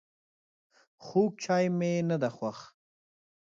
خوږ 1.05 1.31
چای 1.43 1.65
مي 1.77 1.93
نده 2.09 2.29
خوښ 2.35 2.59